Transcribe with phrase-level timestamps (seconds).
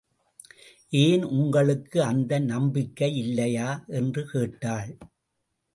[0.99, 3.83] ஏன் உங்களுக்கு அந்த நம்பிக்கை இல்லையா?
[3.87, 4.91] என்று கேட்டாள்.